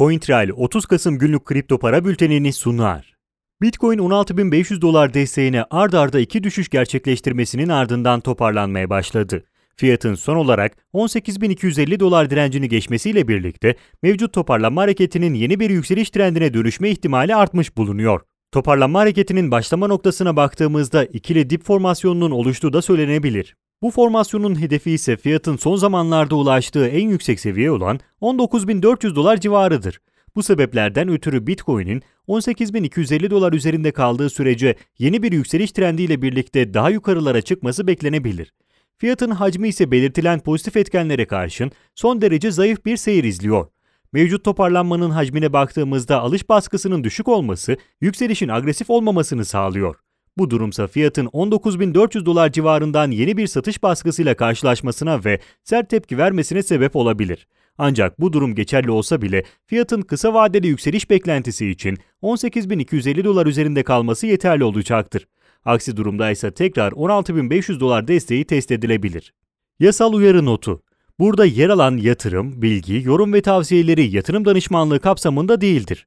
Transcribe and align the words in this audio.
CoinTrail 0.00 0.50
30 0.56 0.86
Kasım 0.86 1.18
günlük 1.18 1.44
kripto 1.44 1.78
para 1.78 2.04
bültenini 2.04 2.52
sunar. 2.52 3.16
Bitcoin 3.62 3.98
16.500 3.98 4.80
dolar 4.80 5.14
desteğine 5.14 5.64
ard 5.70 5.92
arda 5.92 6.20
iki 6.20 6.42
düşüş 6.42 6.68
gerçekleştirmesinin 6.68 7.68
ardından 7.68 8.20
toparlanmaya 8.20 8.90
başladı. 8.90 9.44
Fiyatın 9.76 10.14
son 10.14 10.36
olarak 10.36 10.76
18.250 10.94 12.00
dolar 12.00 12.30
direncini 12.30 12.68
geçmesiyle 12.68 13.28
birlikte 13.28 13.74
mevcut 14.02 14.32
toparlanma 14.32 14.82
hareketinin 14.82 15.34
yeni 15.34 15.60
bir 15.60 15.70
yükseliş 15.70 16.10
trendine 16.10 16.54
dönüşme 16.54 16.90
ihtimali 16.90 17.34
artmış 17.36 17.76
bulunuyor. 17.76 18.20
Toparlanma 18.52 19.00
hareketinin 19.00 19.50
başlama 19.50 19.86
noktasına 19.86 20.36
baktığımızda 20.36 21.04
ikili 21.04 21.50
dip 21.50 21.64
formasyonunun 21.64 22.30
oluştuğu 22.30 22.72
da 22.72 22.82
söylenebilir. 22.82 23.56
Bu 23.82 23.90
formasyonun 23.90 24.60
hedefi 24.60 24.90
ise 24.90 25.16
fiyatın 25.16 25.56
son 25.56 25.76
zamanlarda 25.76 26.34
ulaştığı 26.36 26.86
en 26.86 27.08
yüksek 27.08 27.40
seviye 27.40 27.70
olan 27.70 28.00
19.400 28.20 29.14
dolar 29.14 29.40
civarıdır. 29.40 30.00
Bu 30.34 30.42
sebeplerden 30.42 31.08
ötürü 31.08 31.46
Bitcoin'in 31.46 32.02
18.250 32.28 33.30
dolar 33.30 33.52
üzerinde 33.52 33.92
kaldığı 33.92 34.30
sürece 34.30 34.74
yeni 34.98 35.22
bir 35.22 35.32
yükseliş 35.32 35.72
trendiyle 35.72 36.22
birlikte 36.22 36.74
daha 36.74 36.90
yukarılara 36.90 37.42
çıkması 37.42 37.86
beklenebilir. 37.86 38.52
Fiyatın 38.98 39.30
hacmi 39.30 39.68
ise 39.68 39.90
belirtilen 39.90 40.40
pozitif 40.40 40.76
etkenlere 40.76 41.26
karşın 41.26 41.72
son 41.94 42.20
derece 42.20 42.50
zayıf 42.50 42.84
bir 42.84 42.96
seyir 42.96 43.24
izliyor. 43.24 43.66
Mevcut 44.12 44.44
toparlanmanın 44.44 45.10
hacmine 45.10 45.52
baktığımızda 45.52 46.20
alış 46.20 46.48
baskısının 46.48 47.04
düşük 47.04 47.28
olması 47.28 47.76
yükselişin 48.00 48.48
agresif 48.48 48.90
olmamasını 48.90 49.44
sağlıyor. 49.44 49.96
Bu 50.40 50.50
durumsa 50.50 50.86
fiyatın 50.86 51.26
19.400 51.26 52.26
dolar 52.26 52.52
civarından 52.52 53.10
yeni 53.10 53.36
bir 53.36 53.46
satış 53.46 53.82
baskısıyla 53.82 54.34
karşılaşmasına 54.34 55.24
ve 55.24 55.40
sert 55.64 55.88
tepki 55.90 56.18
vermesine 56.18 56.62
sebep 56.62 56.96
olabilir. 56.96 57.46
Ancak 57.78 58.20
bu 58.20 58.32
durum 58.32 58.54
geçerli 58.54 58.90
olsa 58.90 59.22
bile 59.22 59.44
fiyatın 59.66 60.02
kısa 60.02 60.34
vadeli 60.34 60.66
yükseliş 60.66 61.10
beklentisi 61.10 61.70
için 61.70 61.98
18.250 62.22 63.24
dolar 63.24 63.46
üzerinde 63.46 63.82
kalması 63.82 64.26
yeterli 64.26 64.64
olacaktır. 64.64 65.26
Aksi 65.64 65.96
durumda 65.96 66.30
ise 66.30 66.50
tekrar 66.50 66.92
16.500 66.92 67.80
dolar 67.80 68.08
desteği 68.08 68.44
test 68.44 68.70
edilebilir. 68.70 69.34
Yasal 69.80 70.12
uyarı 70.12 70.44
notu 70.44 70.82
Burada 71.18 71.44
yer 71.44 71.68
alan 71.68 71.96
yatırım, 71.96 72.62
bilgi, 72.62 73.02
yorum 73.04 73.32
ve 73.32 73.42
tavsiyeleri 73.42 74.16
yatırım 74.16 74.44
danışmanlığı 74.44 75.00
kapsamında 75.00 75.60
değildir. 75.60 76.06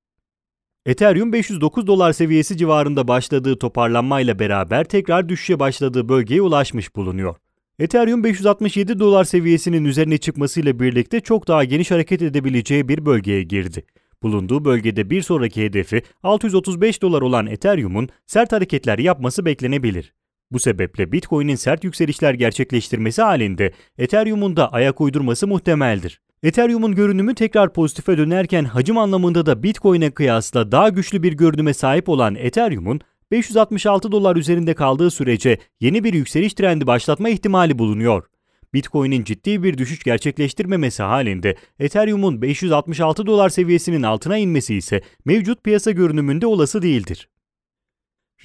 Ethereum 0.85 1.33
509 1.33 1.87
dolar 1.87 2.13
seviyesi 2.13 2.57
civarında 2.57 3.07
başladığı 3.07 3.59
toparlanmayla 3.59 4.39
beraber 4.39 4.83
tekrar 4.83 5.29
düşüşe 5.29 5.59
başladığı 5.59 6.09
bölgeye 6.09 6.41
ulaşmış 6.41 6.95
bulunuyor. 6.95 7.35
Ethereum 7.79 8.23
567 8.23 8.99
dolar 8.99 9.23
seviyesinin 9.23 9.85
üzerine 9.85 10.17
çıkmasıyla 10.17 10.79
birlikte 10.79 11.19
çok 11.19 11.47
daha 11.47 11.63
geniş 11.63 11.91
hareket 11.91 12.21
edebileceği 12.21 12.87
bir 12.87 13.05
bölgeye 13.05 13.43
girdi. 13.43 13.85
Bulunduğu 14.23 14.65
bölgede 14.65 15.09
bir 15.09 15.21
sonraki 15.21 15.63
hedefi 15.63 16.01
635 16.23 17.01
dolar 17.01 17.21
olan 17.21 17.47
Ethereum'un 17.47 18.09
sert 18.27 18.51
hareketler 18.51 18.99
yapması 18.99 19.45
beklenebilir. 19.45 20.13
Bu 20.51 20.59
sebeple 20.59 21.11
Bitcoin'in 21.11 21.55
sert 21.55 21.83
yükselişler 21.83 22.33
gerçekleştirmesi 22.33 23.21
halinde 23.21 23.71
Ethereum'un 23.97 24.55
da 24.55 24.71
ayak 24.71 25.01
uydurması 25.01 25.47
muhtemeldir. 25.47 26.21
Ethereum'un 26.43 26.95
görünümü 26.95 27.35
tekrar 27.35 27.73
pozitife 27.73 28.17
dönerken 28.17 28.65
hacim 28.65 28.97
anlamında 28.97 29.45
da 29.45 29.63
Bitcoin'e 29.63 30.11
kıyasla 30.11 30.71
daha 30.71 30.89
güçlü 30.89 31.23
bir 31.23 31.33
görünüme 31.33 31.73
sahip 31.73 32.09
olan 32.09 32.35
Ethereum'un 32.35 33.01
566 33.31 34.11
dolar 34.11 34.35
üzerinde 34.35 34.73
kaldığı 34.73 35.11
sürece 35.11 35.57
yeni 35.79 36.03
bir 36.03 36.13
yükseliş 36.13 36.53
trendi 36.53 36.87
başlatma 36.87 37.29
ihtimali 37.29 37.79
bulunuyor. 37.79 38.23
Bitcoin'in 38.73 39.23
ciddi 39.23 39.63
bir 39.63 39.77
düşüş 39.77 40.03
gerçekleştirmemesi 40.03 41.03
halinde 41.03 41.55
Ethereum'un 41.79 42.41
566 42.41 43.25
dolar 43.25 43.49
seviyesinin 43.49 44.03
altına 44.03 44.37
inmesi 44.37 44.75
ise 44.75 45.01
mevcut 45.25 45.63
piyasa 45.63 45.91
görünümünde 45.91 46.47
olası 46.47 46.81
değildir. 46.81 47.27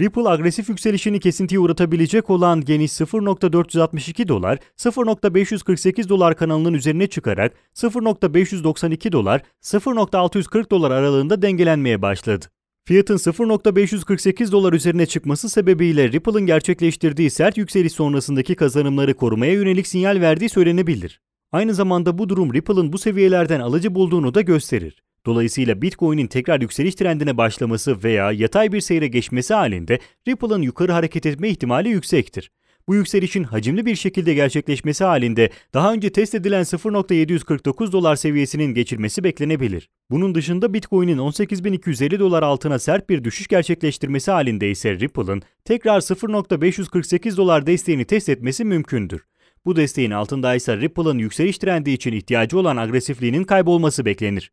Ripple 0.00 0.28
agresif 0.28 0.68
yükselişini 0.68 1.20
kesintiye 1.20 1.58
uğratabilecek 1.58 2.30
olan 2.30 2.60
geniş 2.60 2.90
0.462 2.92 4.28
dolar, 4.28 4.58
0.548 4.76 6.08
dolar 6.08 6.36
kanalının 6.36 6.74
üzerine 6.74 7.06
çıkarak 7.06 7.54
0.592 7.74 9.12
dolar, 9.12 9.42
0.640 9.62 10.70
dolar 10.70 10.90
aralığında 10.90 11.42
dengelenmeye 11.42 12.02
başladı. 12.02 12.46
Fiyatın 12.84 13.16
0.548 13.16 14.52
dolar 14.52 14.72
üzerine 14.72 15.06
çıkması 15.06 15.48
sebebiyle 15.48 16.12
Ripple'ın 16.12 16.46
gerçekleştirdiği 16.46 17.30
sert 17.30 17.56
yükseliş 17.56 17.92
sonrasındaki 17.92 18.54
kazanımları 18.54 19.14
korumaya 19.14 19.52
yönelik 19.52 19.86
sinyal 19.86 20.20
verdiği 20.20 20.48
söylenebilir. 20.48 21.20
Aynı 21.52 21.74
zamanda 21.74 22.18
bu 22.18 22.28
durum 22.28 22.54
Ripple'ın 22.54 22.92
bu 22.92 22.98
seviyelerden 22.98 23.60
alıcı 23.60 23.94
bulduğunu 23.94 24.34
da 24.34 24.40
gösterir. 24.40 25.05
Dolayısıyla 25.26 25.82
Bitcoin'in 25.82 26.26
tekrar 26.26 26.60
yükseliş 26.60 26.94
trendine 26.94 27.36
başlaması 27.36 28.04
veya 28.04 28.32
yatay 28.32 28.72
bir 28.72 28.80
seyre 28.80 29.08
geçmesi 29.08 29.54
halinde 29.54 29.98
Ripple'ın 30.28 30.62
yukarı 30.62 30.92
hareket 30.92 31.26
etme 31.26 31.48
ihtimali 31.48 31.88
yüksektir. 31.88 32.50
Bu 32.88 32.94
yükselişin 32.94 33.44
hacimli 33.44 33.86
bir 33.86 33.96
şekilde 33.96 34.34
gerçekleşmesi 34.34 35.04
halinde 35.04 35.50
daha 35.74 35.92
önce 35.92 36.10
test 36.10 36.34
edilen 36.34 36.62
0.749 36.62 37.92
dolar 37.92 38.16
seviyesinin 38.16 38.74
geçilmesi 38.74 39.24
beklenebilir. 39.24 39.88
Bunun 40.10 40.34
dışında 40.34 40.74
Bitcoin'in 40.74 41.18
18.250 41.18 42.18
dolar 42.18 42.42
altına 42.42 42.78
sert 42.78 43.10
bir 43.10 43.24
düşüş 43.24 43.46
gerçekleştirmesi 43.46 44.30
halinde 44.30 44.70
ise 44.70 44.98
Ripple'ın 44.98 45.42
tekrar 45.64 46.00
0.548 46.00 47.36
dolar 47.36 47.66
desteğini 47.66 48.04
test 48.04 48.28
etmesi 48.28 48.64
mümkündür. 48.64 49.20
Bu 49.64 49.76
desteğin 49.76 50.10
altında 50.10 50.54
ise 50.54 50.76
Ripple'ın 50.76 51.18
yükseliş 51.18 51.58
trendi 51.58 51.90
için 51.90 52.12
ihtiyacı 52.12 52.58
olan 52.58 52.76
agresifliğinin 52.76 53.44
kaybolması 53.44 54.04
beklenir. 54.04 54.52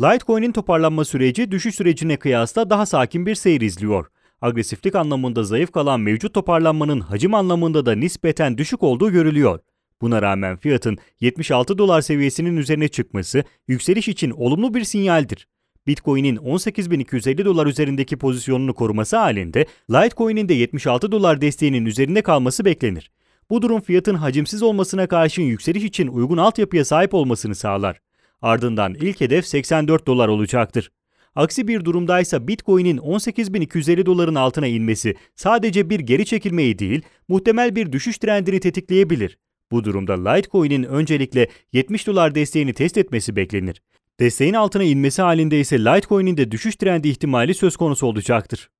Litecoin'in 0.00 0.52
toparlanma 0.52 1.04
süreci 1.04 1.50
düşüş 1.50 1.74
sürecine 1.74 2.16
kıyasla 2.16 2.70
daha 2.70 2.86
sakin 2.86 3.26
bir 3.26 3.34
seyir 3.34 3.60
izliyor. 3.60 4.06
Agresiflik 4.40 4.94
anlamında 4.94 5.44
zayıf 5.44 5.72
kalan 5.72 6.00
mevcut 6.00 6.34
toparlanmanın 6.34 7.00
hacim 7.00 7.34
anlamında 7.34 7.86
da 7.86 7.94
nispeten 7.94 8.58
düşük 8.58 8.82
olduğu 8.82 9.12
görülüyor. 9.12 9.60
Buna 10.00 10.22
rağmen 10.22 10.56
fiyatın 10.56 10.98
76 11.20 11.78
dolar 11.78 12.00
seviyesinin 12.00 12.56
üzerine 12.56 12.88
çıkması 12.88 13.44
yükseliş 13.68 14.08
için 14.08 14.30
olumlu 14.30 14.74
bir 14.74 14.84
sinyaldir. 14.84 15.48
Bitcoin'in 15.86 16.36
18.250 16.36 17.44
dolar 17.44 17.66
üzerindeki 17.66 18.16
pozisyonunu 18.16 18.74
koruması 18.74 19.16
halinde 19.16 19.66
Litecoin'in 19.90 20.48
de 20.48 20.54
76 20.54 21.12
dolar 21.12 21.40
desteğinin 21.40 21.86
üzerinde 21.86 22.22
kalması 22.22 22.64
beklenir. 22.64 23.10
Bu 23.50 23.62
durum 23.62 23.80
fiyatın 23.80 24.14
hacimsiz 24.14 24.62
olmasına 24.62 25.06
karşın 25.06 25.42
yükseliş 25.42 25.84
için 25.84 26.06
uygun 26.06 26.36
altyapıya 26.36 26.84
sahip 26.84 27.14
olmasını 27.14 27.54
sağlar. 27.54 28.05
Ardından 28.42 28.94
ilk 28.94 29.20
hedef 29.20 29.46
84 29.46 30.06
dolar 30.06 30.28
olacaktır. 30.28 30.90
Aksi 31.34 31.68
bir 31.68 31.84
durumdaysa 31.84 32.48
Bitcoin'in 32.48 32.96
18.250 32.96 34.06
doların 34.06 34.34
altına 34.34 34.66
inmesi 34.66 35.14
sadece 35.34 35.90
bir 35.90 36.00
geri 36.00 36.26
çekilmeyi 36.26 36.78
değil, 36.78 37.02
muhtemel 37.28 37.76
bir 37.76 37.92
düşüş 37.92 38.18
trendini 38.18 38.60
tetikleyebilir. 38.60 39.38
Bu 39.70 39.84
durumda 39.84 40.30
Litecoin'in 40.30 40.82
öncelikle 40.82 41.48
70 41.72 42.06
dolar 42.06 42.34
desteğini 42.34 42.72
test 42.72 42.98
etmesi 42.98 43.36
beklenir. 43.36 43.82
Desteğin 44.20 44.54
altına 44.54 44.82
inmesi 44.82 45.22
halinde 45.22 45.60
ise 45.60 45.78
Litecoin'in 45.78 46.36
de 46.36 46.50
düşüş 46.50 46.76
trendi 46.76 47.08
ihtimali 47.08 47.54
söz 47.54 47.76
konusu 47.76 48.06
olacaktır. 48.06 48.70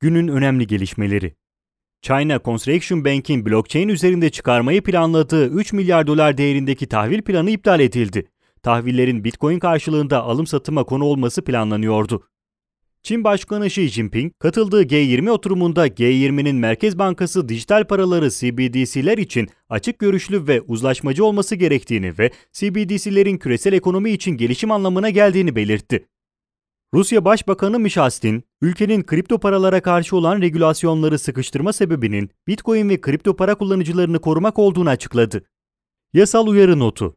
Günün 0.00 0.28
önemli 0.28 0.66
gelişmeleri 0.66 1.34
China 2.02 2.40
Construction 2.44 3.04
Bank'in 3.04 3.46
blockchain 3.46 3.88
üzerinde 3.88 4.30
çıkarmayı 4.30 4.82
planladığı 4.82 5.48
3 5.48 5.72
milyar 5.72 6.06
dolar 6.06 6.38
değerindeki 6.38 6.86
tahvil 6.86 7.22
planı 7.22 7.50
iptal 7.50 7.80
edildi 7.80 8.26
tahvillerin 8.66 9.24
Bitcoin 9.24 9.58
karşılığında 9.58 10.22
alım 10.22 10.46
satıma 10.46 10.84
konu 10.84 11.04
olması 11.04 11.42
planlanıyordu. 11.42 12.28
Çin 13.02 13.24
Başkanı 13.24 13.66
Xi 13.66 13.88
Jinping 13.88 14.32
katıldığı 14.38 14.82
G20 14.82 15.30
oturumunda 15.30 15.88
G20'nin 15.88 16.56
Merkez 16.56 16.98
Bankası 16.98 17.48
dijital 17.48 17.84
paraları 17.84 18.30
CBDC'ler 18.30 19.18
için 19.18 19.48
açık 19.68 19.98
görüşlü 19.98 20.48
ve 20.48 20.60
uzlaşmacı 20.60 21.24
olması 21.24 21.54
gerektiğini 21.56 22.18
ve 22.18 22.30
CBDC'lerin 22.52 23.38
küresel 23.38 23.72
ekonomi 23.72 24.10
için 24.10 24.36
gelişim 24.36 24.70
anlamına 24.70 25.10
geldiğini 25.10 25.56
belirtti. 25.56 26.08
Rusya 26.94 27.24
Başbakanı 27.24 27.78
Mishastin, 27.78 28.44
ülkenin 28.62 29.02
kripto 29.02 29.38
paralara 29.38 29.82
karşı 29.82 30.16
olan 30.16 30.40
regülasyonları 30.40 31.18
sıkıştırma 31.18 31.72
sebebinin 31.72 32.30
Bitcoin 32.46 32.88
ve 32.88 33.00
kripto 33.00 33.36
para 33.36 33.54
kullanıcılarını 33.54 34.20
korumak 34.20 34.58
olduğunu 34.58 34.90
açıkladı. 34.90 35.44
Yasal 36.12 36.46
uyarı 36.46 36.78
notu 36.78 37.16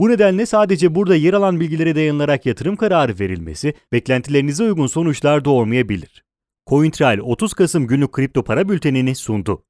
Bu 0.00 0.08
nedenle 0.08 0.46
sadece 0.46 0.94
burada 0.94 1.16
yer 1.16 1.34
alan 1.34 1.60
bilgilere 1.60 1.94
dayanılarak 1.94 2.46
yatırım 2.46 2.76
kararı 2.76 3.18
verilmesi 3.20 3.74
beklentilerinize 3.92 4.64
uygun 4.64 4.86
sonuçlar 4.86 5.44
doğurmayabilir. 5.44 6.24
CoinTrail 6.70 7.18
30 7.20 7.54
Kasım 7.54 7.86
günlük 7.86 8.12
kripto 8.12 8.44
para 8.44 8.68
bültenini 8.68 9.14
sundu. 9.14 9.64